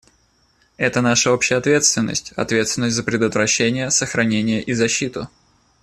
Это 0.77 0.99
наша 1.03 1.31
общая 1.31 1.57
ответственность,— 1.57 2.31
ответственность 2.35 2.95
за 2.95 3.03
предотвращение, 3.03 3.91
сохранение 3.91 4.59
и 4.63 4.73
защиту. 4.73 5.29